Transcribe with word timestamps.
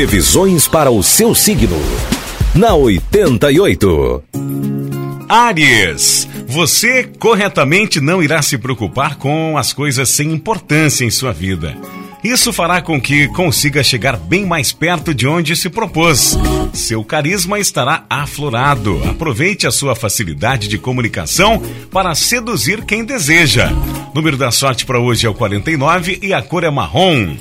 Previsões 0.00 0.66
para 0.66 0.90
o 0.90 1.02
seu 1.02 1.34
signo. 1.34 1.76
Na 2.54 2.74
88. 2.74 4.24
Aries, 5.28 6.26
você 6.46 7.04
corretamente 7.18 8.00
não 8.00 8.22
irá 8.22 8.40
se 8.40 8.56
preocupar 8.56 9.16
com 9.16 9.58
as 9.58 9.74
coisas 9.74 10.08
sem 10.08 10.32
importância 10.32 11.04
em 11.04 11.10
sua 11.10 11.34
vida. 11.34 11.76
Isso 12.24 12.50
fará 12.50 12.80
com 12.80 12.98
que 12.98 13.28
consiga 13.28 13.82
chegar 13.82 14.16
bem 14.16 14.46
mais 14.46 14.72
perto 14.72 15.12
de 15.12 15.28
onde 15.28 15.54
se 15.54 15.68
propôs. 15.68 16.34
Seu 16.72 17.04
carisma 17.04 17.58
estará 17.58 18.06
aflorado. 18.08 19.02
Aproveite 19.04 19.66
a 19.66 19.70
sua 19.70 19.94
facilidade 19.94 20.66
de 20.66 20.78
comunicação 20.78 21.62
para 21.90 22.14
seduzir 22.14 22.86
quem 22.86 23.04
deseja. 23.04 23.70
Número 24.14 24.38
da 24.38 24.50
sorte 24.50 24.86
para 24.86 24.98
hoje 24.98 25.26
é 25.26 25.28
o 25.28 25.34
49 25.34 26.20
e 26.22 26.32
a 26.32 26.40
cor 26.40 26.64
é 26.64 26.70
marrom. 26.70 27.36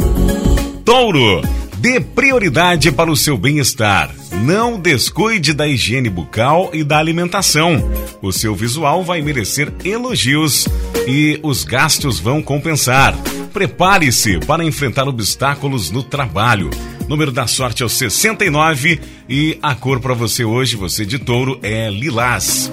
Touro, 0.83 1.41
dê 1.79 1.99
prioridade 1.99 2.91
para 2.91 3.09
o 3.09 3.15
seu 3.15 3.37
bem-estar. 3.37 4.13
Não 4.43 4.77
descuide 4.77 5.53
da 5.53 5.65
higiene 5.65 6.09
bucal 6.09 6.69
e 6.73 6.83
da 6.83 6.97
alimentação. 6.97 7.89
O 8.21 8.31
seu 8.33 8.53
visual 8.53 9.03
vai 9.03 9.21
merecer 9.21 9.71
elogios 9.83 10.67
e 11.07 11.39
os 11.41 11.63
gastos 11.63 12.19
vão 12.19 12.41
compensar. 12.41 13.15
Prepare-se 13.53 14.39
para 14.39 14.63
enfrentar 14.63 15.07
obstáculos 15.07 15.89
no 15.89 16.03
trabalho. 16.03 16.69
Número 17.07 17.31
da 17.31 17.47
sorte 17.47 17.81
é 17.81 17.85
o 17.85 17.89
69 17.89 18.99
e 19.27 19.57
a 19.61 19.73
cor 19.73 19.99
para 19.99 20.13
você 20.13 20.43
hoje, 20.43 20.75
você 20.75 21.05
de 21.05 21.17
touro, 21.17 21.59
é 21.63 21.89
lilás. 21.89 22.69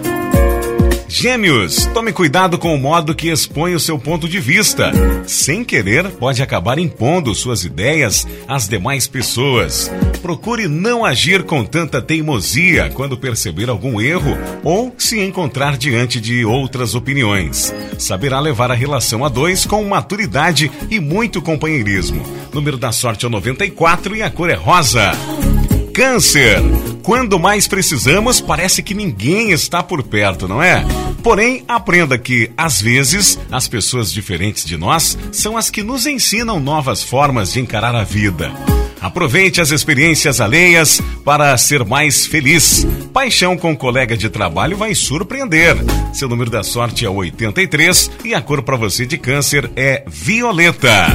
Gêmeos, 1.18 1.86
tome 1.94 2.12
cuidado 2.12 2.58
com 2.58 2.74
o 2.74 2.78
modo 2.78 3.14
que 3.14 3.30
expõe 3.30 3.74
o 3.74 3.80
seu 3.80 3.98
ponto 3.98 4.28
de 4.28 4.38
vista. 4.38 4.92
Sem 5.26 5.64
querer, 5.64 6.10
pode 6.10 6.42
acabar 6.42 6.78
impondo 6.78 7.34
suas 7.34 7.64
ideias 7.64 8.26
às 8.46 8.68
demais 8.68 9.06
pessoas. 9.06 9.90
Procure 10.20 10.68
não 10.68 11.06
agir 11.06 11.44
com 11.44 11.64
tanta 11.64 12.02
teimosia 12.02 12.90
quando 12.92 13.16
perceber 13.16 13.70
algum 13.70 13.98
erro 13.98 14.36
ou 14.62 14.95
se 14.98 15.18
encontrar 15.18 15.78
diante 15.78 16.20
de 16.20 16.45
outras 16.45 16.95
opiniões. 16.95 17.74
Saberá 17.98 18.38
levar 18.38 18.70
a 18.70 18.74
relação 18.74 19.24
a 19.24 19.30
dois 19.30 19.64
com 19.64 19.82
maturidade 19.84 20.70
e 20.90 21.01
muito 21.01 21.40
companheirismo. 21.40 22.23
Número 22.52 22.76
da 22.76 22.92
sorte 22.92 23.24
é 23.24 23.28
o 23.28 23.30
94 23.30 24.16
e 24.16 24.23
a 24.23 24.28
cor 24.28 24.51
é 24.51 24.54
rosa. 24.54 25.12
Câncer. 25.95 26.60
Quando 27.02 27.38
mais 27.38 27.66
precisamos, 27.66 28.38
parece 28.38 28.82
que 28.82 28.92
ninguém 28.92 29.51
está 29.52 29.82
por 29.82 30.02
perto, 30.02 30.46
não 30.46 30.62
é? 30.62 30.84
Porém, 31.27 31.65
aprenda 31.66 32.16
que, 32.16 32.52
às 32.57 32.80
vezes, 32.80 33.37
as 33.51 33.66
pessoas 33.66 34.13
diferentes 34.13 34.65
de 34.65 34.77
nós 34.77 35.19
são 35.32 35.57
as 35.57 35.69
que 35.69 35.82
nos 35.82 36.07
ensinam 36.07 36.60
novas 36.60 37.02
formas 37.02 37.52
de 37.52 37.59
encarar 37.59 37.96
a 37.96 38.05
vida. 38.05 38.52
Aproveite 39.01 39.60
as 39.60 39.73
experiências 39.73 40.41
alheias 40.41 41.02
para 41.24 41.59
ser 41.59 41.85
mais 41.85 42.29
feliz. 42.29 42.87
Paixão 43.13 43.57
com 43.57 43.77
colega 43.77 44.16
de 44.16 44.30
trabalho 44.30 44.77
vai 44.77 44.95
surpreender. 44.95 45.74
Seu 46.15 46.29
número 46.29 46.49
da 46.49 46.63
sorte 46.63 47.04
é 47.04 47.10
83 47.10 48.09
e 48.24 48.32
a 48.32 48.41
cor 48.41 48.63
para 48.63 48.77
você 48.77 49.04
de 49.04 49.19
câncer 49.19 49.69
é 49.74 50.04
violeta. 50.07 51.09